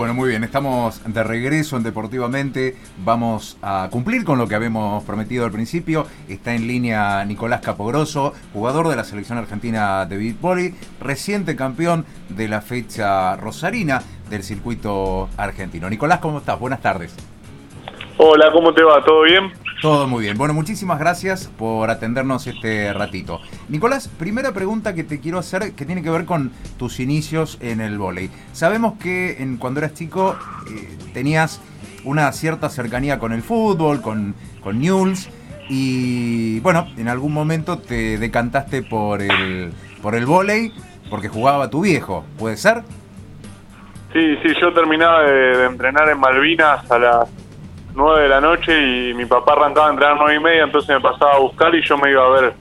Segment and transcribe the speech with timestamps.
[0.00, 2.74] Bueno, muy bien, estamos de regreso en Deportivamente.
[3.04, 6.06] Vamos a cumplir con lo que habíamos prometido al principio.
[6.26, 10.72] Está en línea Nicolás Capogroso, jugador de la selección argentina de beatball,
[11.02, 14.00] reciente campeón de la fecha rosarina
[14.30, 15.90] del circuito argentino.
[15.90, 16.58] Nicolás, ¿cómo estás?
[16.58, 17.14] Buenas tardes.
[18.16, 19.04] Hola, ¿cómo te va?
[19.04, 19.52] ¿Todo bien?
[19.80, 20.36] Todo muy bien.
[20.36, 23.40] Bueno, muchísimas gracias por atendernos este ratito.
[23.70, 27.80] Nicolás, primera pregunta que te quiero hacer que tiene que ver con tus inicios en
[27.80, 28.30] el vóley.
[28.52, 30.36] Sabemos que en, cuando eras chico
[30.70, 31.62] eh, tenías
[32.04, 35.30] una cierta cercanía con el fútbol, con, con Newell's,
[35.70, 39.72] y bueno, en algún momento te decantaste por el,
[40.02, 40.74] por el vóley
[41.08, 42.82] porque jugaba tu viejo, ¿puede ser?
[44.12, 47.39] Sí, sí, yo terminaba de entrenar en Malvinas a las
[47.94, 50.88] 9 de la noche y mi papá arrancaba a entrenar a 9 y media, entonces
[50.88, 52.54] me pasaba a buscar y yo me iba a ver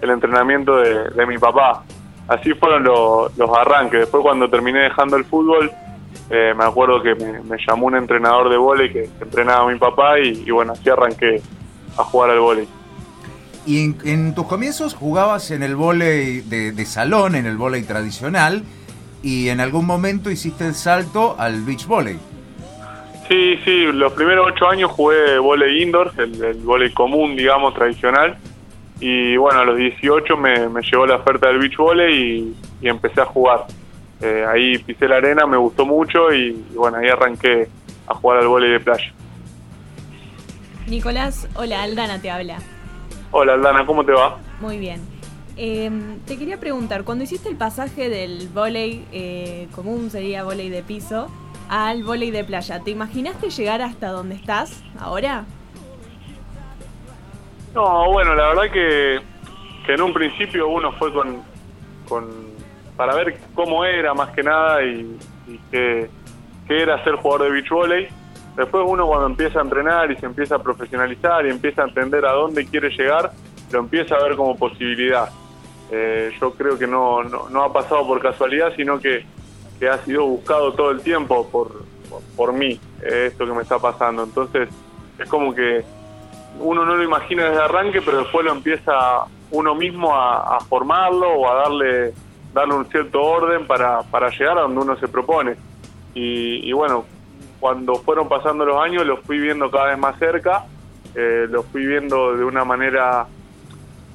[0.00, 1.84] el entrenamiento de, mi papá.
[2.28, 4.00] Así fueron los arranques.
[4.00, 5.70] Después cuando terminé dejando el fútbol,
[6.30, 10.18] eh, me acuerdo que me, llamó un entrenador de vóley que, entrenaba a mi papá
[10.18, 11.42] y, bueno, así arranqué
[11.96, 12.68] a jugar al vóley.
[13.66, 18.62] Y en, tus comienzos jugabas en el vóley de, de salón, en el vóley tradicional,
[19.22, 22.18] y en algún momento hiciste el salto al beach volley.
[23.30, 28.36] Sí, sí, los primeros ocho años jugué volei indoor, el, el volei común, digamos, tradicional.
[28.98, 33.20] Y bueno, a los 18 me, me llegó la oferta del beach volley y, empecé
[33.20, 33.66] a jugar.
[34.20, 37.68] Eh, ahí pisé la arena, me gustó mucho y, bueno, ahí arranqué
[38.08, 39.12] a jugar al volei de playa.
[40.88, 42.58] Nicolás, hola, Aldana te habla.
[43.30, 44.38] Hola Aldana, ¿cómo te va?
[44.60, 45.00] Muy bien.
[45.56, 50.82] Em, te quería preguntar, cuando hiciste el pasaje del volei eh, común, sería volei de
[50.82, 51.30] piso,
[51.70, 52.80] al volei de playa.
[52.80, 55.44] ¿Te imaginaste llegar hasta donde estás ahora?
[57.72, 59.20] No, bueno, la verdad que,
[59.86, 61.40] que en un principio uno fue con,
[62.08, 62.50] con
[62.96, 65.16] para ver cómo era más que nada y,
[65.70, 66.10] qué,
[66.68, 68.08] era ser jugador de beach volley.
[68.56, 72.26] Después uno cuando empieza a entrenar y se empieza a profesionalizar y empieza a entender
[72.26, 73.30] a dónde quiere llegar,
[73.70, 75.30] lo empieza a ver como posibilidad.
[75.92, 79.24] Eh, yo creo que no, no ha pasado por casualidad, sino que
[79.80, 81.84] que ha sido buscado todo el tiempo por,
[82.36, 84.22] por, mí, eh, esto que me está pasando.
[84.22, 84.68] Entonces,
[85.18, 85.82] es como que
[86.60, 88.92] uno no lo imagina desde arranque, pero después lo empieza
[89.50, 92.12] uno mismo a, formarlo o a darle,
[92.52, 95.56] darle un cierto orden para, para llegar a donde uno se propone.
[96.12, 97.06] Y, bueno,
[97.58, 100.66] cuando fueron pasando los años, lo fui viendo cada vez más cerca,
[101.14, 103.26] eh, lo fui viendo de una manera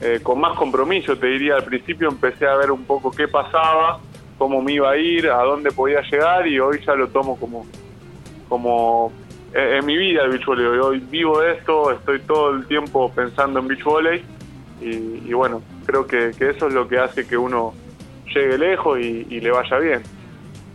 [0.01, 1.55] eh, con más compromiso, te diría.
[1.55, 3.99] Al principio empecé a ver un poco qué pasaba
[4.38, 7.66] cómo me iba a ir, a dónde podía llegar y hoy ya lo tomo como,
[8.50, 9.12] como
[9.53, 10.66] en mi vida el beach volley.
[10.66, 14.23] Hoy vivo de esto, estoy todo el tiempo pensando en beach volley
[14.81, 17.73] y, bueno, creo que, eso es lo que hace que uno
[18.34, 20.03] llegue lejos y, le vaya bien.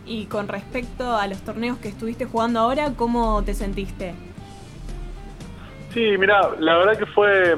[0.05, 4.15] Y con respecto a los torneos que estuviste jugando ahora, ¿cómo te sentiste?
[5.93, 7.57] Sí, mira, la verdad que fue,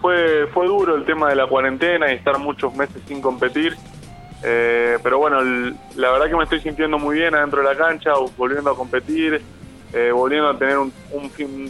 [0.00, 3.74] fue, fue duro el tema de la cuarentena y estar muchos meses sin competir.
[4.42, 5.40] Eh, pero bueno,
[5.94, 9.40] la verdad que me estoy sintiendo muy bien adentro de la cancha, volviendo a competir,
[9.92, 10.92] eh, volviendo a tener un,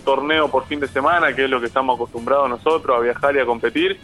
[0.04, 3.40] torneo por fin de semana, que es lo que estamos acostumbrados nosotros, a viajar y
[3.40, 3.98] a competir.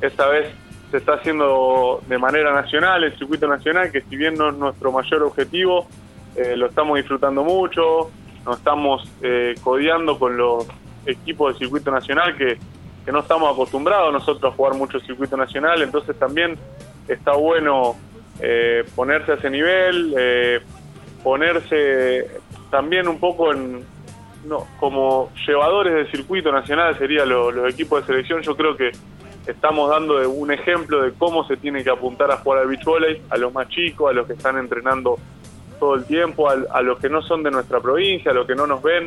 [0.00, 0.48] Esta vez
[0.90, 4.90] se está haciendo de manera nacional, el circuito nacional, que si bien no es nuestro
[4.90, 5.86] mayor objetivo,
[6.34, 8.10] eh, lo estamos disfrutando mucho,
[8.44, 9.06] nos estamos
[9.62, 10.66] codeando con los
[11.04, 12.58] equipos del circuito nacional que,
[13.04, 16.58] que no estamos acostumbrados nosotros a jugar mucho circuito nacional, entonces también
[17.08, 17.96] está bueno
[18.40, 20.60] eh, ponerse a ese nivel, eh,
[21.22, 22.28] ponerse
[22.70, 23.84] también un poco en
[24.44, 28.42] no, como llevadores del circuito nacional serían los equipos de selección.
[28.42, 28.92] Yo creo que
[29.46, 33.22] estamos dando un ejemplo de cómo se tiene que apuntar a jugar al beach volley
[33.30, 35.18] a los más chicos, a los que están entrenando
[35.78, 38.66] todo el tiempo, a, los que no son de nuestra provincia, a los que no
[38.66, 39.06] nos ven.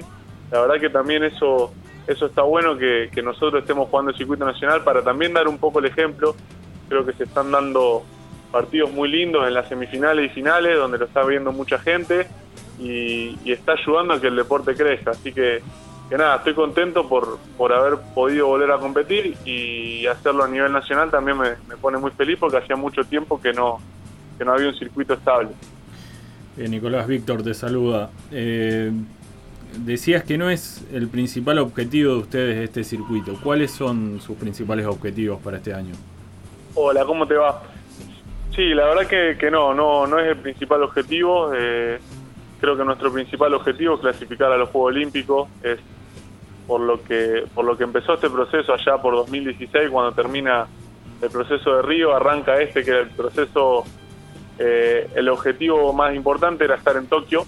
[0.52, 1.72] La verdad que también eso
[2.06, 5.58] eso está bueno que, que nosotros estemos jugando el circuito nacional para también dar un
[5.58, 6.36] poco el ejemplo
[6.88, 8.04] creo que se están dando
[8.52, 12.28] partidos muy lindos en las semifinales y finales, donde lo está viendo mucha gente
[12.80, 15.12] y, está ayudando a que el deporte crezca.
[15.12, 15.62] Así que,
[16.12, 21.10] nada, estoy contento por, por haber podido volver a competir y hacerlo a nivel nacional
[21.10, 23.80] también me, pone muy feliz porque hacía mucho tiempo que no,
[24.38, 25.50] que no había un circuito estable.
[26.58, 28.12] Eh, Nicolás Víctor te saluda.
[28.32, 28.92] Eh,
[29.80, 33.36] decías que no es el principal objetivo de ustedes este circuito.
[33.42, 35.96] ¿Cuáles son sus principales objetivos para este año?
[36.76, 37.62] Hola, ¿cómo te va?
[38.56, 41.52] Sí, la verdad que, que no, no, no es el principal objetivo.
[41.56, 42.00] Eh,
[42.60, 45.50] creo que nuestro principal objetivo es clasificar a los Juegos Olímpicos.
[45.62, 45.80] Es
[46.66, 50.66] por lo que por lo que empezó este proceso allá por 2016, cuando termina
[51.22, 53.84] el proceso de Río, arranca este que era el proceso,
[54.58, 57.46] eh, el objetivo más importante era estar en Tokio.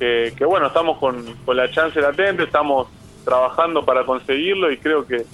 [0.00, 2.88] que, bueno, estamos con, con la chance latente, estamos
[3.24, 5.24] trabajando para conseguirlo y creo que,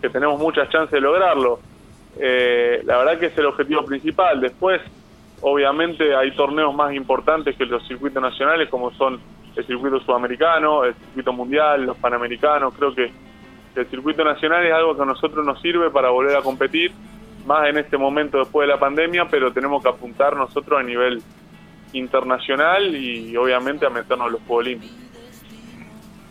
[0.00, 1.60] que tenemos muchas chances de lograrlo.
[2.18, 4.40] Eh, la verdad que es el objetivo principal.
[4.40, 4.80] Después,
[5.40, 9.20] obviamente, hay torneos más importantes que los circuitos nacionales, como son
[9.56, 12.74] el circuito sudamericano, el circuito mundial, los panamericanos.
[12.74, 13.10] Creo que
[13.74, 16.92] el circuito nacional es algo que a nosotros nos sirve para volver a competir,
[17.46, 21.22] más en este momento después de la pandemia, pero tenemos que apuntar nosotros a nivel
[21.92, 25.03] internacional y obviamente a meternos en los Juegos Olímpicos.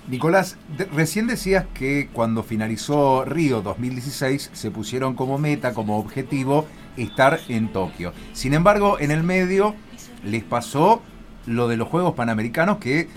[0.07, 0.57] Nicolás,
[0.94, 6.67] recién decías que cuando finalizó Río 2016 se pusieron como meta, como objetivo,
[6.97, 8.11] estar en Tokio.
[8.33, 9.75] Sin embargo, en el medio
[10.25, 11.01] les pasó
[11.45, 13.07] lo de los Juegos Panamericanos que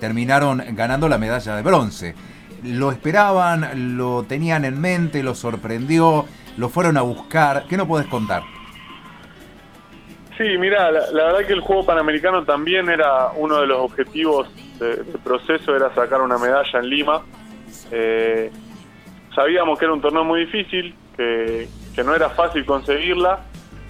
[0.00, 2.14] terminaron ganando la medalla de bronce.
[2.62, 3.96] ¿Lo esperaban?
[3.96, 5.22] ¿Lo tenían en mente?
[5.22, 6.26] ¿Lo sorprendió?
[6.58, 7.64] ¿Lo fueron a buscar?
[7.68, 8.42] ¿Qué no puedes contar?
[10.36, 14.48] Sí, mira, la, la, verdad que el Juego Panamericano también era uno de los objetivos
[14.78, 17.22] del proceso, era sacar una medalla en Lima.
[17.90, 18.50] Eh,
[19.34, 23.40] sabíamos que era un torneo muy difícil, que, que, no era fácil conseguirla,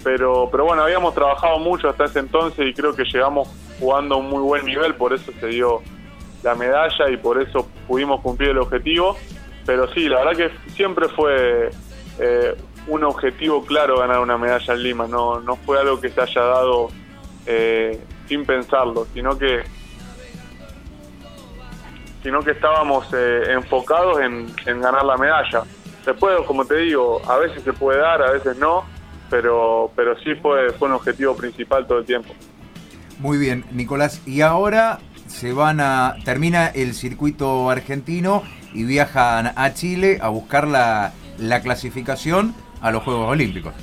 [0.03, 3.47] pero, pero bueno, habíamos trabajado mucho hasta ese entonces y creo que llegamos
[3.79, 5.81] jugando a un muy buen nivel, por eso se dio
[6.43, 9.17] la medalla y por eso pudimos cumplir el objetivo.
[9.65, 11.69] Pero sí, la verdad que siempre fue
[12.19, 12.55] eh,
[12.87, 16.41] un objetivo claro ganar una medalla en Lima, no, no fue algo que se haya
[16.41, 16.89] dado
[17.45, 19.63] eh, sin pensarlo, sino que
[22.23, 25.63] sino que estábamos eh, enfocados en, en, ganar la medalla.
[26.05, 28.85] Después, como te digo, a veces se puede dar, a veces no,
[29.29, 32.33] pero, pero sí fue, fue un objetivo principal todo el tiempo.
[33.19, 34.21] Muy bien, Nicolás.
[34.25, 38.43] Y ahora se van a termina el circuito argentino
[38.73, 43.73] y viajan a Chile a buscar la, la clasificación a los Juegos Olímpicos.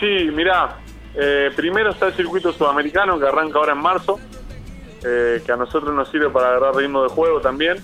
[0.00, 0.76] Sí, mirá,
[1.14, 4.20] eh, primero está el circuito sudamericano que arranca ahora en marzo,
[5.06, 7.76] eh, que a nosotros nos sirve para agarrar ritmo de juego también.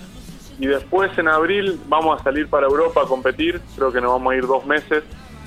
[0.59, 4.33] Y después en abril vamos a salir para Europa a competir, creo que nos vamos
[4.33, 5.03] a ir dos meses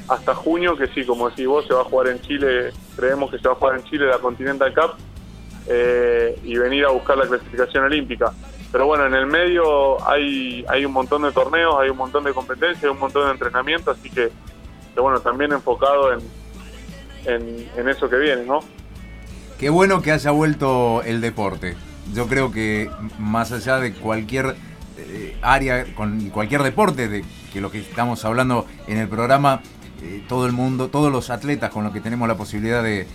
[0.08, 3.38] hasta junio, que sí, como decís vos, se va a jugar en Chile, creemos que
[3.38, 4.92] se va a jugar en Chile la Continental Cup
[5.68, 8.32] eh, y venir a buscar la clasificación olímpica.
[8.72, 12.32] Pero bueno, en el medio hay, hay un montón de torneos, hay un montón de
[12.32, 14.30] competencias, hay un montón de entrenamiento, así que,
[14.96, 16.20] bueno, también enfocado en,
[17.24, 18.60] en, en, eso que viene, ¿no?
[19.58, 21.76] Qué bueno que haya vuelto el deporte.
[22.12, 24.54] Yo creo que más allá de cualquier
[24.98, 29.62] eh, área, con cualquier deporte, de que lo que estamos hablando en el programa,
[30.02, 33.06] eh, todo el mundo, todos los atletas con los que tenemos la posibilidad de,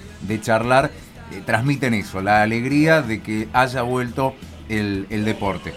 [0.41, 0.89] charlar,
[1.31, 4.33] eh, transmiten eso, la alegría de que haya vuelto
[4.67, 5.73] el, deporte.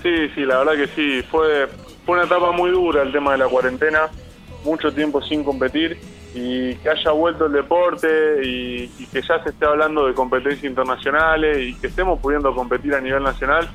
[0.00, 1.26] Sí, sí, la verdad que sí.
[1.28, 1.68] Fue
[2.06, 4.02] una etapa muy dura el tema de la cuarentena,
[4.64, 5.98] mucho tiempo sin competir
[6.34, 11.58] y que haya vuelto el deporte y, que ya se esté hablando de competencias internacionales
[11.58, 13.68] y que estemos pudiendo competir a nivel nacional,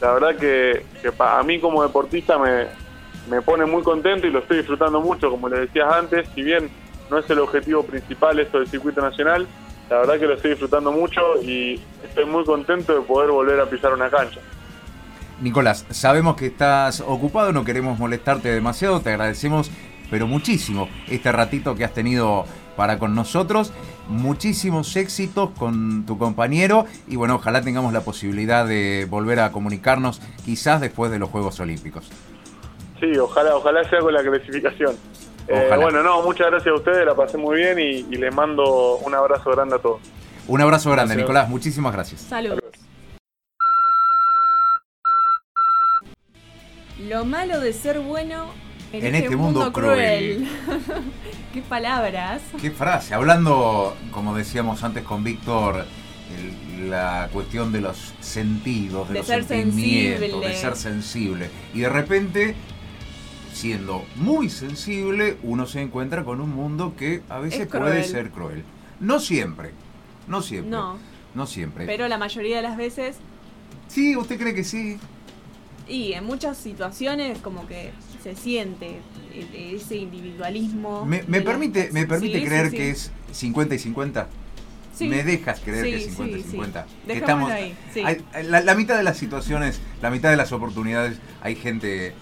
[0.00, 2.66] la verdad que, que a mí como deportista me,
[3.30, 6.68] me pone muy contento y lo estoy disfrutando mucho, como les decías antes, si bien
[7.10, 9.46] no es el objetivo principal esto del circuito nacional,
[9.88, 13.66] la verdad que lo estoy disfrutando mucho y estoy muy contento de poder volver a
[13.66, 14.40] pisar una cancha.
[15.40, 19.70] Nicolás, sabemos que estás ocupado, no queremos molestarte demasiado, te agradecemos
[20.10, 22.44] pero muchísimo este ratito que has tenido
[22.76, 23.72] para con nosotros.
[24.08, 30.20] Muchísimos éxitos con tu compañero y bueno, ojalá tengamos la posibilidad de volver a comunicarnos
[30.44, 32.10] quizás después de los Juegos Olímpicos.
[33.00, 34.96] Sí, ojalá, ojalá sea con la clasificación.
[35.48, 38.96] Eh, bueno, no, muchas gracias a ustedes, la pasé muy bien y, y les mando
[38.96, 40.00] un abrazo grande a todos.
[40.46, 41.28] Un abrazo grande, gracias.
[41.28, 42.20] Nicolás, muchísimas gracias.
[42.22, 42.60] Saludos.
[47.08, 48.46] Lo malo de ser bueno
[48.98, 50.48] en, en, este, este mundo, mundo, cruel.
[50.64, 50.82] cruel.
[51.52, 52.42] Qué palabras.
[52.60, 53.14] Qué frase.
[53.14, 55.86] Hablando, como decíamos antes con Víctor,
[56.88, 60.48] la cuestión de los sentidos, de, de los ser sentimientos, sensible.
[60.48, 61.50] de ser sensible.
[61.72, 62.54] Y de repente
[63.54, 68.64] siendo muy sensible, uno se encuentra con un mundo que a veces puede ser cruel.
[69.00, 69.70] No siempre,
[70.26, 70.70] no siempre.
[70.70, 70.98] No.
[71.34, 71.86] No siempre.
[71.86, 73.16] Pero la mayoría de las veces.
[73.88, 74.98] Sí, ¿usted cree que sí?
[75.88, 77.92] Y en muchas situaciones como que
[78.24, 79.00] se siente
[79.54, 81.04] ese individualismo.
[81.04, 82.76] ¿Me, me permite, me permite sí, creer sí, sí.
[82.78, 84.28] que es 50 y 50?
[85.00, 86.86] ¿Me dejas creer que es 50 y 50?
[87.06, 87.76] Que estamos, ahí.
[88.02, 92.14] Hay, la, la mitad de las situaciones, la mitad de las oportunidades, hay gente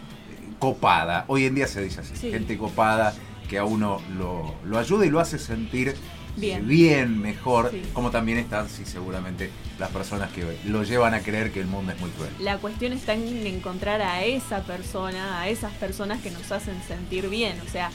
[0.58, 1.24] copada.
[1.28, 2.32] Hoy en día se dice así, sí.
[2.32, 3.14] gente copada
[3.48, 5.94] que a uno lo, lo, ayuda y lo hace sentir
[6.36, 7.82] bien, bien mejor, sí.
[7.92, 11.92] como también están, sí, seguramente, las personas que lo llevan a creer que el mundo
[11.92, 12.30] es muy cruel.
[12.40, 17.28] La cuestión está en encontrar a esa persona, a esas personas que nos hacen sentir
[17.28, 17.90] bien, o sea,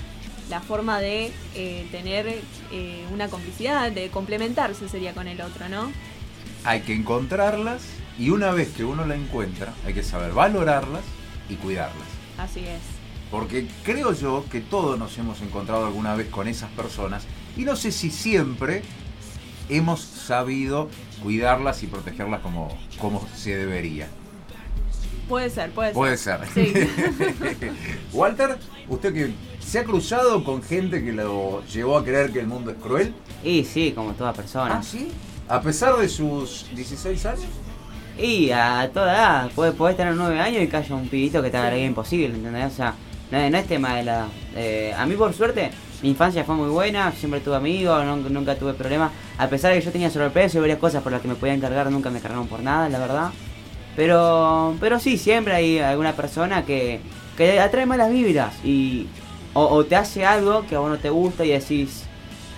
[0.49, 2.41] la forma de eh, tener
[2.71, 5.91] eh, una complicidad, de complementarse sería con el otro, ¿no?
[6.63, 7.83] Hay que encontrarlas
[8.17, 11.03] y una vez que uno la encuentra, hay que saber valorarlas
[11.49, 12.07] y cuidarlas.
[12.37, 12.81] Así es.
[13.29, 17.23] Porque creo yo que todos nos hemos encontrado alguna vez con esas personas
[17.57, 18.83] y no sé si siempre
[19.69, 20.89] hemos sabido
[21.21, 24.07] cuidarlas y protegerlas como, como se debería.
[25.27, 26.39] Puede ser, puede, Puede ser.
[26.53, 26.73] ser.
[26.73, 26.73] Sí.
[28.13, 32.47] Walter, usted que se ha cruzado con gente que lo llevó a creer que el
[32.47, 33.13] mundo es cruel.
[33.43, 34.77] Y sí, como toda persona.
[34.77, 35.09] ¿Ah, sí?
[35.49, 37.45] A pesar de sus 16 años.
[38.17, 41.49] Y a toda edad, podés, podés tener nueve años y que haya un pibito que
[41.49, 42.71] te haga la vida imposible, ¿entendés?
[42.73, 42.95] O sea,
[43.29, 44.27] no, no es tema de la edad.
[44.55, 45.71] Eh, a mí, por suerte,
[46.01, 49.11] mi infancia fue muy buena, siempre tuve amigos, nunca tuve problemas.
[49.37, 51.59] A pesar de que yo tenía sobrepeso y varias cosas por las que me podían
[51.59, 53.31] cargar, nunca me cargaron por nada, la verdad.
[53.95, 56.99] Pero, pero sí, siempre hay alguna persona que,
[57.35, 59.07] que atrae malas vibras y
[59.53, 62.03] o, o te hace algo que a vos no te gusta y decís,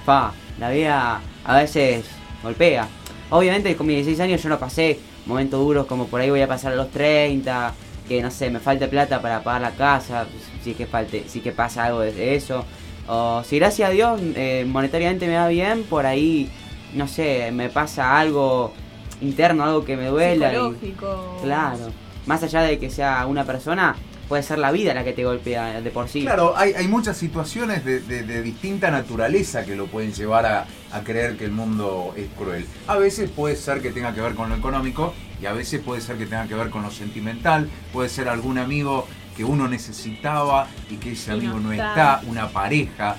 [0.06, 2.06] fa, la vida a veces
[2.44, 2.88] golpea.
[3.30, 6.48] Obviamente con mis 16 años yo no pasé momentos duros como por ahí voy a
[6.48, 7.74] pasar a los 30,
[8.08, 10.26] que no sé, me falta plata para pagar la casa,
[10.64, 12.66] si es que falte, si que pasa algo de eso.
[13.12, 16.48] O si gracias a Dios eh, monetariamente me va bien, por ahí,
[16.94, 18.72] no sé, me pasa algo
[19.20, 20.50] interno, algo que me duela.
[20.54, 21.40] y- Psicológico.
[21.44, 21.92] claro.
[22.28, 23.96] Más allá de que sea una persona,
[24.28, 26.22] puede ser la vida la que te golpea de por sí.
[26.22, 30.68] Claro, hay, hay muchas situaciones de, de- de distinta naturaleza que lo pueden llevar a,
[30.92, 32.68] a creer que el mundo es cruel.
[32.86, 36.02] A veces puede ser que tenga que ver con lo económico y a veces puede
[36.02, 39.08] ser que tenga que ver con lo sentimental, puede ser algún amigo
[39.40, 41.90] que uno necesitaba y que ese amigo no no está.
[41.92, 43.16] está, una pareja.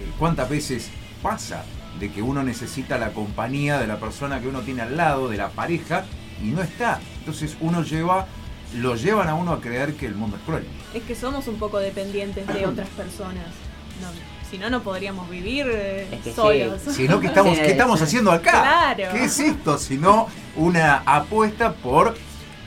[0.00, 0.90] Eh, ¿Cuántas veces
[1.22, 1.62] pasa
[2.00, 5.36] de que uno necesita la compañía de la persona que uno tiene al lado, de
[5.36, 6.06] la pareja,
[6.42, 6.98] y no está?
[7.20, 8.26] Entonces uno lleva,
[8.78, 10.64] lo llevan a uno a creer que el mundo es cruel.
[10.92, 13.46] Es que somos un poco dependientes de otras personas.
[14.02, 14.08] No,
[14.50, 16.34] si no, no podríamos vivir eh, Es que sí.
[16.34, 16.80] solos.
[16.96, 18.06] Sino que estamos, Sí, ¿qué estamos sí.
[18.06, 18.50] haciendo acá?
[18.96, 19.12] Claro.
[19.12, 19.78] ¿Qué es esto?
[19.78, 22.16] Sino una apuesta por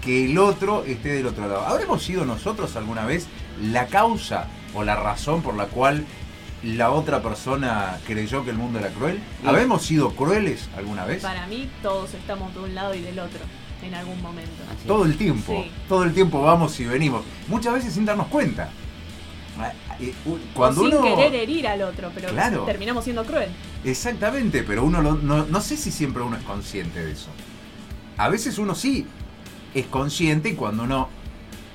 [0.03, 1.61] que el otro esté del otro lado.
[1.65, 3.27] ¿Habremos sido nosotros alguna vez
[3.61, 6.05] la causa o la razón por la cual
[6.63, 9.19] la otra persona creyó que el mundo era cruel?
[9.45, 11.21] ¿Habremos sido crueles alguna vez?
[11.21, 13.39] Para mí, todos estamos de un lado y del otro
[13.81, 14.51] en algún momento.
[14.73, 15.71] Así Todo el tiempo, Sí.
[15.87, 17.23] todo el tiempo vamos y venimos.
[17.47, 18.69] Muchas veces sin darnos cuenta.
[19.59, 19.71] Ah,
[20.53, 21.03] Cuando o sin uno...
[21.15, 22.63] querer herir al otro, pero Claro.
[22.63, 23.49] terminamos siendo cruel.
[23.83, 27.29] Exactamente, pero uno lo- no, no sé si siempre uno es consciente de eso.
[28.17, 29.05] A veces uno sí
[29.73, 31.09] es consciente y cuando uno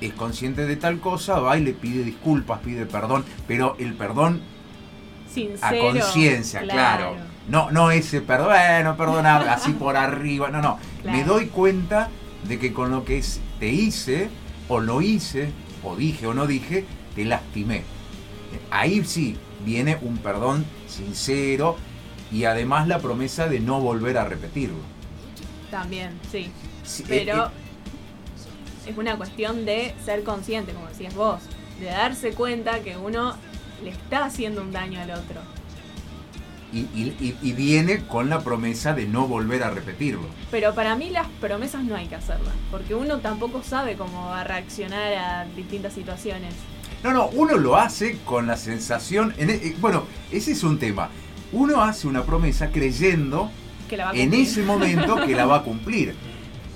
[0.01, 4.41] es consciente de tal cosa va y le pide disculpas, pide perdón, pero el perdón
[5.31, 5.89] Sincero.
[5.89, 7.15] a conciencia, claro.
[7.49, 10.79] No, no ese perdón, bueno, perdona, así por arriba, no, no.
[11.01, 11.17] Claro.
[11.17, 12.09] Me doy cuenta
[12.47, 13.23] de que con lo que
[13.59, 14.29] te hice,
[14.67, 15.51] o lo hice,
[15.83, 17.83] o dije o no dije, te lastimé.
[18.71, 21.75] Ahí sí viene un perdón sincero
[22.31, 24.77] y además la promesa de no volver a repetirlo.
[25.71, 26.49] También, sí.
[26.83, 27.49] Sí, Pero eh,
[28.89, 31.41] es una cuestión de ser consciente, como decías vos.
[31.79, 33.35] De darse cuenta que uno
[33.83, 35.41] le está haciendo un daño al otro.
[36.71, 40.27] y, y- y- y viene con la promesa de no volver a repetirlo.
[40.51, 44.41] Pero para mí las promesas no hay que hacerlas, porque uno tampoco sabe cómo va
[44.41, 46.53] a reaccionar a distintas situaciones.
[47.03, 49.33] No, no, uno lo hace con la sensación.
[49.39, 51.09] en e- eh, bueno, ese es un tema.
[51.51, 53.49] Uno hace una promesa creyendo
[53.89, 56.13] Que la va a en ese momento que la va a cumplir.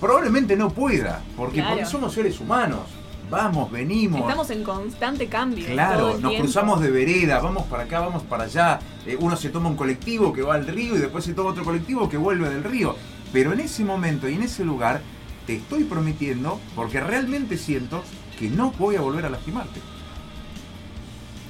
[0.03, 1.69] Probablemente no pueda, porque, Claro.
[1.77, 2.81] porque somos seres humanos.
[3.29, 4.19] Vamos, venimos.
[4.19, 5.65] Estamos en constante cambio.
[5.65, 6.39] Claro, nos tiempo.
[6.39, 8.81] cruzamos de vereda, vamos para acá, vamos para allá.
[9.05, 11.63] Eh, uno se toma un colectivo que va al río y después se toma otro
[11.63, 12.97] colectivo que vuelve del río.
[13.31, 14.99] Pero en ese momento y en ese lugar
[15.47, 18.03] te estoy prometiendo, porque realmente siento
[18.37, 19.79] que no voy a volver a lastimarte.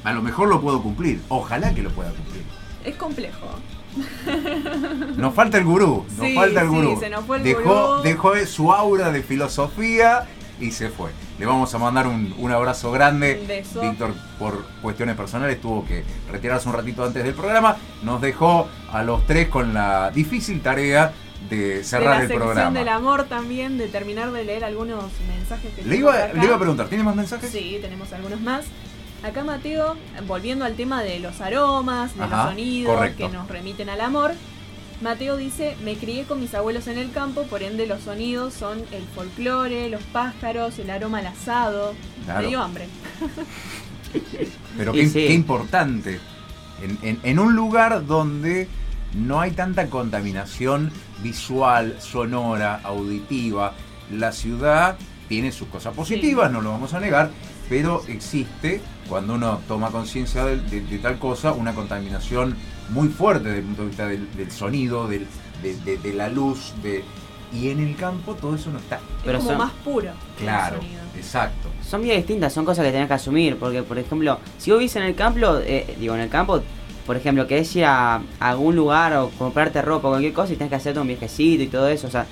[0.04, 2.44] A lo mejor lo puedo cumplir, ojalá que lo pueda cumplir.
[2.86, 3.48] Es complejo.
[5.18, 7.00] Nos falta el gurú, nos Sí, falta el sí, gurú.
[7.00, 7.62] se nos fue el dejó,
[7.98, 8.04] gurú.
[8.04, 10.26] dejó su aura de filosofía
[10.60, 11.12] y se fue.
[11.40, 13.64] Le vamos a mandar un, un abrazo grande.
[13.76, 13.82] Un.
[13.90, 17.78] Víctor, por cuestiones personales, tuvo que retirarse un ratito antes del programa.
[18.04, 21.12] Nos dejó a los tres con la difícil tarea
[21.50, 22.80] de cerrar de la el programa.
[22.80, 26.34] del amor también, de terminar de leer algunos mensajes que Le iba, acá.
[26.34, 27.50] le iba a preguntar, ¿tiene más mensajes?
[27.52, 28.66] Sí, tenemos algunos más.
[29.24, 29.96] Acá Mateo,
[30.28, 33.28] volviendo al tema de los aromas, de Ajá, los sonidos correcto.
[33.30, 34.32] que nos remiten al amor.
[35.02, 38.80] Mateo dice, me crié con mis abuelos en el campo, por ende los sonidos son
[38.92, 41.94] el folclore, los pájaros, el aroma al asado.
[42.26, 42.42] Claro.
[42.42, 42.88] Me dio hambre.
[44.78, 45.14] Pero Y qué, sí.
[45.28, 46.20] qué importante.
[46.82, 48.68] En, en- en un lugar donde
[49.14, 53.74] no hay tanta contaminación visual, sonora, auditiva,
[54.12, 54.98] la ciudad
[55.30, 57.32] tiene sus cosas positivas, no lo vamos a negar,
[57.70, 62.56] pero existe, cuando uno toma conciencia de, de- de tal cosa, una contaminación
[62.90, 65.28] muy fuerte desde el punto de vista del, del sonido, del-
[65.62, 67.04] de, de- de la luz, de,
[67.54, 69.00] y en el campo todo eso no está.
[69.26, 70.10] Es como son- más puro.
[70.38, 70.80] Claro,
[71.16, 71.70] exacto.
[71.88, 74.96] Son bien distintas, son cosas que tenés que asumir, porque por ejemplo, si vos vivís
[74.96, 76.62] en el campo, eh, digo en el campo,
[77.06, 80.56] por ejemplo, querés ir a, a algún lugar o comprarte ropa o cualquier cosa y
[80.56, 82.26] tenés que hacerte un viajecito y todo eso, o sea,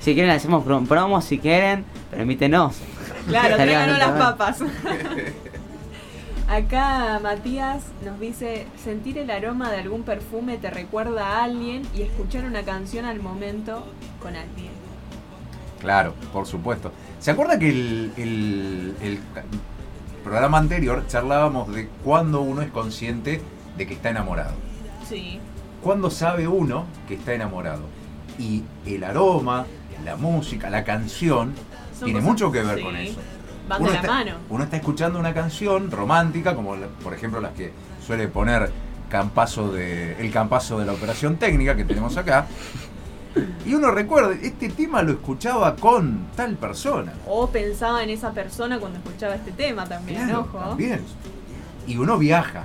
[0.00, 2.76] si quieren hacemos prom- promos, si quieren, permítenos.
[3.26, 4.58] Claro, tráiganos las papas.
[6.48, 12.02] Acá Matías nos dice, sentir el aroma de algún perfume te recuerda a alguien y
[12.02, 13.84] escuchar una canción al momento
[14.22, 14.70] con alguien.
[15.80, 16.92] Claro, por supuesto.
[17.18, 19.18] ¿Se acuerda que el, el- el
[20.22, 23.40] programa anterior charlábamos de cuándo uno es consciente
[23.76, 24.54] de que está enamorado?
[25.08, 25.40] Sí.
[25.82, 27.82] ¿Cuándo sabe uno que está enamorado?
[28.38, 29.66] Y el aroma,
[30.04, 31.54] la música, la canción,
[31.98, 32.84] Son tiene cosas- mucho que ver sí.
[32.84, 33.20] con eso.
[33.68, 34.30] Van uno de la está, mano.
[34.50, 37.72] Uno está escuchando una canción romántica, como la- por ejemplo las que
[38.04, 38.70] suele poner
[39.08, 42.46] Campazo de, el campazo de la operación técnica que tenemos acá.
[43.64, 47.12] Y uno recuerda, este tema lo escuchaba con tal persona.
[47.28, 50.58] O pensaba en esa persona cuando escuchaba este tema también, Claro, ojo.
[50.58, 51.02] también.
[51.86, 52.64] Y uno viaja.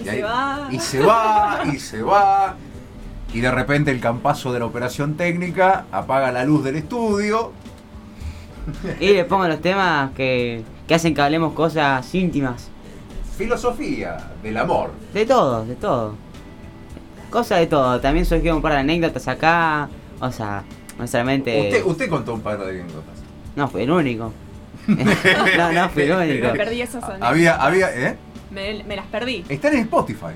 [0.00, 0.66] Y se va.
[0.72, 2.56] Y se va, y se va.
[3.32, 7.52] Y de repente el campazo de la operación técnica apaga la luz del estudio.
[9.00, 12.68] Y le pongo los temas que, que hacen que hablemos cosas íntimas.
[13.36, 14.92] Filosofía del amor.
[15.12, 16.14] De todo, de todo.
[17.30, 18.00] Cosas de todo.
[18.00, 19.88] También surgieron un par de anécdotas acá.
[20.20, 20.62] O sea,
[20.98, 21.60] no solamente.
[21.60, 23.14] Usted, usted contó un par de anécdotas.
[23.56, 24.32] No fui el único.
[24.86, 26.46] no, no fui el único.
[26.48, 27.28] Me perdí esas anécdotas.
[27.30, 28.16] Había, había, ¿eh?
[28.50, 29.44] Me, me las perdí.
[29.48, 30.26] Están en Spotify.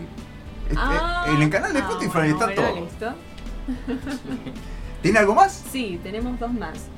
[0.69, 2.81] Este, Ah, en el canal de ah, Spotify bueno, está bueno, todo.
[2.85, 3.15] listo.
[5.03, 5.65] ¿Tiene algo más?
[5.71, 6.89] Sí, tenemos dos más.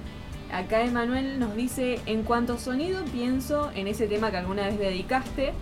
[0.53, 4.79] Acá Emanuel nos dice, en cuanto a sonido pienso en ese tema que alguna vez
[4.79, 5.53] dedicaste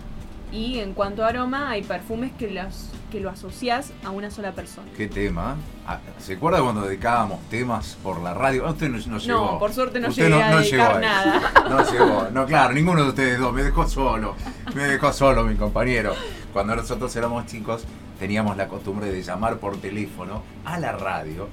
[0.51, 4.53] y en cuanto a aroma hay perfumes que, los, que lo asocias a una sola
[4.53, 4.87] persona.
[4.95, 5.57] ¿Qué tema?
[5.85, 8.69] Ah, ¿Se acuerda cuando dedicábamos temas por la radio?
[8.69, 9.51] Usted no, no llegó.
[9.51, 11.53] No, por suerte no Usted a dedicar llegó nada.
[11.69, 12.27] No llegó.
[12.31, 13.53] No, claro, ninguno de ustedes dos.
[13.53, 14.35] Me dejó solo.
[14.73, 16.13] Me dejó solo mi compañero.
[16.53, 17.83] Cuando nosotros éramos chicos,
[18.17, 21.49] teníamos la costumbre de llamar por teléfono a la radio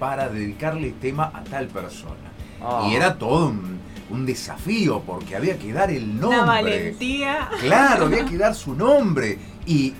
[0.00, 2.31] para dedicarle tema a tal persona.
[2.64, 2.88] Oh.
[2.90, 3.78] Y era todo un,
[4.10, 6.38] un desafío porque había que dar el nombre.
[6.38, 7.50] Una valentía.
[7.60, 9.94] Claro, había que dar su nombre y,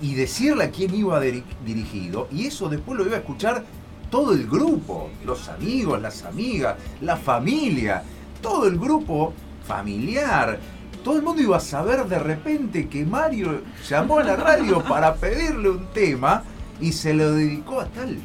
[0.00, 2.28] y decirle a quién iba diri- dirigido.
[2.32, 3.64] Y eso después lo iba a escuchar
[4.10, 8.02] todo el grupo, los amigos, las amigas, la familia,
[8.42, 9.32] todo el grupo
[9.66, 10.58] familiar.
[11.04, 15.14] Todo el mundo iba a saber de repente que Mario llamó a la radio para
[15.14, 16.42] pedirle un tema
[16.80, 18.18] y se lo dedicó a tal.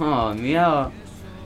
[0.00, 0.90] Oh, mirá.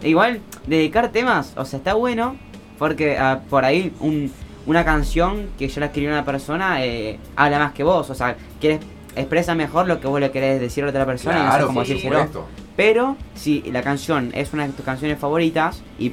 [0.03, 2.37] Igual, dedicar temas, o sea, está bueno.
[2.79, 4.33] Porque ah, por ahí un-
[4.67, 8.11] una canción que yo la escribí a una persona eh, habla más que vos.
[8.11, 8.81] O sea, quieres,
[9.15, 11.67] expresa mejor lo que vos le querés decir a otra persona y no sé Claro,
[11.69, 11.95] cómo sí.
[11.95, 12.47] decírselo.
[12.77, 16.13] Pero si la canción es una de tus canciones favoritas y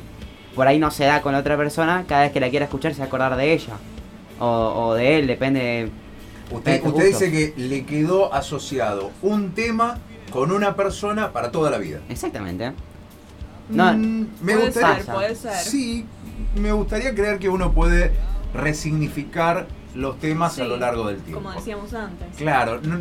[0.56, 2.94] por ahí no se da con la otra persona, cada vez que la quiera escuchar
[2.94, 3.74] se va a acordar de ella.
[4.40, 4.46] O,
[4.90, 5.90] o de él, depende de...
[6.56, 10.00] Usted, de usted dice que le quedó asociado un tema
[10.32, 12.00] con una persona para toda la vida.
[12.10, 12.72] Exactamente.
[13.70, 15.54] No, Mm, me puede gustaría, ser, puede ser.
[15.56, 16.06] Sí,
[16.56, 18.12] me gustaría creer que uno puede
[18.54, 21.44] resignificar los temas a lo largo del tiempo.
[21.44, 22.28] Como decíamos antes.
[22.38, 23.00] Claro, no-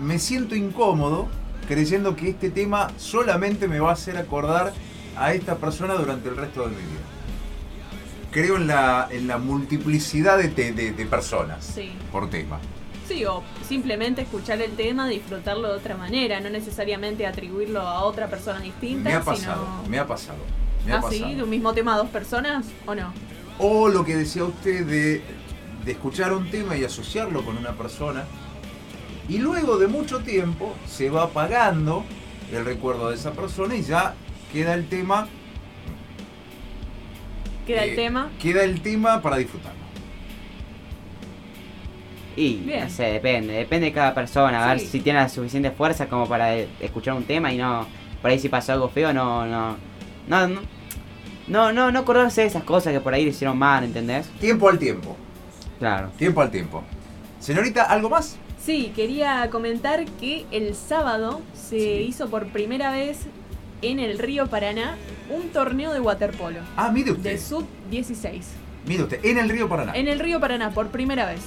[0.00, 1.28] me siento incómodo
[1.66, 4.72] creyendo que este tema solamente me va a hacer acordar
[5.16, 7.00] a esta persona durante el resto de mi vida.
[8.30, 11.90] creo en la, en la multiplicidad de, te- de- de personas Sí.
[12.12, 12.58] por tema.
[13.08, 18.28] Sí, o simplemente escuchar el tema, disfrutarlo de otra manera, no necesariamente atribuirlo a otra
[18.28, 19.88] persona distinta, Me ha pasado, sino...
[19.88, 20.38] me ha pasado.
[20.84, 21.34] Me ha ¿Ah, sí?
[21.34, 23.12] ¿De un mismo tema a dos personas o no?
[23.58, 25.22] O lo que decía usted de,
[25.86, 28.24] de escuchar un tema y asociarlo con una persona.
[29.26, 32.04] Y luego de mucho tiempo se va apagando
[32.52, 34.14] el recuerdo de esa persona y ya
[34.52, 35.28] queda el tema.
[37.66, 38.30] Queda eh, el tema.
[38.40, 39.87] Queda el tema para disfrutarlo.
[42.38, 42.84] Y Bien.
[42.84, 44.86] no sé, depende, depende de cada persona, a ver Sí.
[44.86, 47.86] si tiene la suficiente fuerza como para eh, escuchar un tema y no,
[48.22, 49.76] por ahí si pasó algo feo, no, no,
[50.28, 50.60] no, no,
[51.48, 54.28] no, no, no acordarse de esas cosas que por ahí le hicieron mal, ¿entendés?
[54.40, 55.16] Tiempo al tiempo.
[55.80, 56.10] Claro.
[56.16, 56.84] Tiempo al tiempo.
[57.40, 58.36] Señorita, ¿algo más?
[58.60, 63.26] Sí, quería comentar que el sábado se hizo por primera vez
[63.82, 64.96] en el río Paraná
[65.30, 67.30] un torneo de waterpolo Ah, mire usted.
[67.32, 68.46] de sub 16.
[68.86, 69.92] Mire usted, en el río Paraná.
[69.96, 71.40] En el río Paraná, por primera vez.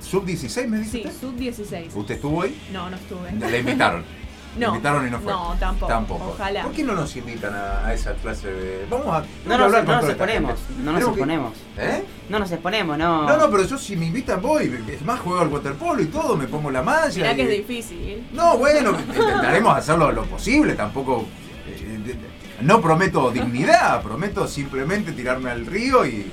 [0.00, 1.20] Sub 16, me dice Sí, usted.
[1.20, 1.92] sub 16.
[1.94, 2.60] ¿Usted estuvo ahí?
[2.72, 3.32] No, no estuve.
[3.32, 4.04] Le invitaron.
[4.58, 5.32] Le No, invitaron y no fue.
[5.32, 6.24] no, tampoco, Tampoco.
[6.34, 6.64] ojalá.
[6.64, 8.84] ¿Por qué no nos invitan a, a esa clase de.?
[8.90, 9.20] Vamos a.
[9.46, 11.52] No nos, hablar no con nos exponemos, no nos exponemos.
[11.78, 12.04] ¿Eh?
[12.28, 13.28] No nos exponemos, no.
[13.28, 14.74] No, no, pero yo si me invitan voy.
[14.88, 17.14] Es más, juego al waterpolo y todo, me pongo la malla.
[17.14, 18.26] Mirá y- que es difícil.
[18.32, 20.74] No, bueno, intentaremos hacerlo lo posible.
[20.74, 21.26] Tampoco.
[21.68, 22.16] eh, de-
[22.62, 26.28] no prometo dignidad, prometo simplemente tirarme al río y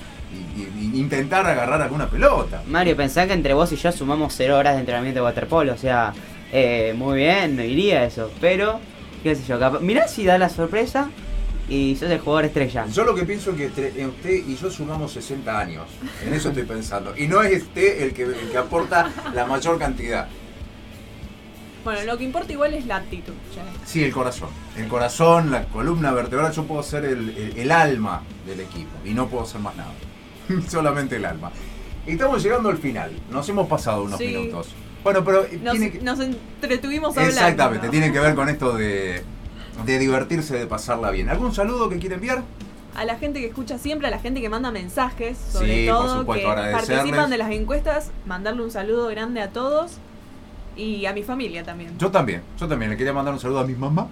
[0.93, 2.61] intentar agarrar alguna pelota.
[2.67, 5.77] Mario, pensá que entre vos y yo sumamos 0 horas de entrenamiento de waterpolo, o
[5.77, 6.13] sea,
[6.51, 8.79] eh, muy bien, no iría eso, pero,
[9.23, 11.09] qué sé yo, capaz, mirá si da la sorpresa
[11.69, 12.85] y sos el jugador estrella.
[12.93, 15.85] Yo lo que pienso es que entre- eh, usted y yo sumamos 60 años.
[16.25, 17.13] En eso estoy pensando.
[17.17, 20.27] Y no es usted el que, el que aporta la mayor cantidad.
[21.83, 23.33] Bueno, lo que importa igual es la actitud.
[23.55, 23.63] ya.
[23.85, 24.49] Sí, el corazón.
[24.77, 28.91] El corazón, la columna vertebral, yo puedo ser el, el- el alma del equipo.
[29.05, 29.91] Y no puedo ser más nada.
[30.69, 31.51] Solamente el alma.
[32.05, 33.11] Estamos llegando al final.
[33.29, 34.27] Nos hemos pasado unos Sí.
[34.27, 34.69] minutos.
[35.03, 36.01] Bueno, pero eh, Nos, tiene que...
[36.01, 37.31] nos entretuvimos hablando.
[37.33, 37.91] Exactamente, ¿no?
[37.91, 39.23] tiene que ver con esto de,
[39.85, 41.29] de divertirse, de pasarla bien.
[41.29, 42.43] ¿Algún saludo que quiere enviar?
[42.95, 45.97] A la gente que escucha siempre, a la gente que manda mensajes, sobre Sí, por
[45.97, 49.97] todo, supuesto, que participan de las encuestas, mandarle un saludo grande a todos
[50.77, 51.97] y a mi familia también.
[51.97, 52.91] Yo también, yo también.
[52.91, 54.07] Le quería mandar un saludo a mi mamá,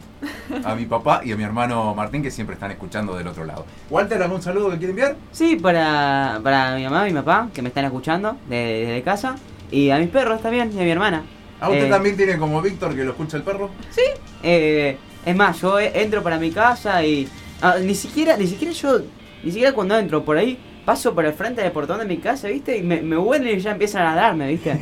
[0.64, 3.66] a mi papá y a mi hermano Martín, que siempre están escuchando del otro lado.
[3.90, 5.16] Walter, ¿algún saludo que quiere enviar?
[5.32, 9.36] Sí, para, para mi mamá y mi papá, que me están escuchando de- desde casa,
[9.72, 11.24] y a mis perros también, y a mi hermana.
[11.62, 13.70] ¿A usted Eh, también tiene como Víctor que lo escucha el perro?
[14.44, 17.28] Eh, es más, yo eh, entro para mi casa y
[17.62, 19.00] ah, ni siquiera, ni siquiera yo,
[19.44, 22.48] ni siquiera cuando entro por ahí, paso por el frente del portón de mi casa,
[22.48, 22.78] ¿viste?
[22.78, 24.80] Y me, me huelen y ya empiezan a ladrarme, ¿viste?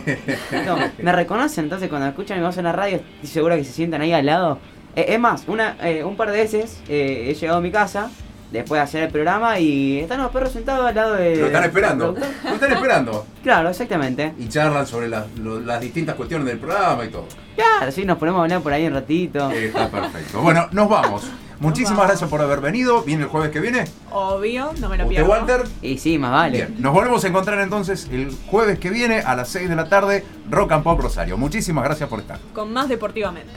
[0.66, 3.72] No, me reconocen, entonces cuando escuchan mi voz en la radio, estoy seguro que se
[3.72, 4.60] sientan ahí al lado.
[4.96, 8.12] Eh, es más, una, eh, un par de veces eh, he llegado a mi casa
[8.52, 11.38] después de hacer el programa y están los perros sentados al lado de...
[11.38, 12.16] Lo están esperando.
[12.44, 13.26] Lo están esperando.
[13.42, 14.34] Claro, exactamente.
[14.38, 17.26] Y charlan sobre las, lo- las distintas cuestiones del programa y todo.
[17.56, 19.50] Claro, sí, nos ponemos a hablar por ahí un ratito.
[19.50, 20.42] Está perfecto.
[20.42, 21.24] Bueno, nos vamos.
[21.64, 22.08] Muchísimas vamos.
[22.08, 23.02] gracias por haber venido.
[23.04, 23.86] ¿Viene el jueves que viene?
[24.12, 25.30] Obvio, no me lo ¿Usted, pierdo.
[25.30, 25.64] Walter?
[25.82, 26.58] Y sí, más vale.
[26.58, 26.76] Bien.
[26.80, 30.24] Nos volvemos a encontrar entonces el jueves que viene a las 6 de la tarde,
[30.50, 31.38] Rock and Pop Rosario.
[31.38, 32.40] Muchísimas gracias por estar.
[32.54, 33.52] Con más deportivamente.